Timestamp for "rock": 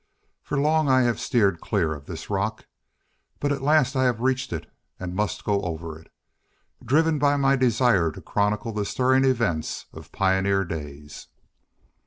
2.27-2.65